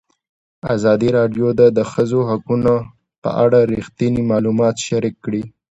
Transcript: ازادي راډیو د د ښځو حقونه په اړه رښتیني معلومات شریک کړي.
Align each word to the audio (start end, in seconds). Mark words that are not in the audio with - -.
ازادي 0.75 1.09
راډیو 1.17 1.47
د 1.59 1.61
د 1.77 1.79
ښځو 1.91 2.19
حقونه 2.29 2.73
په 3.23 3.29
اړه 3.43 3.59
رښتیني 3.73 4.21
معلومات 4.31 4.75
شریک 4.87 5.15
کړي. 5.25 5.43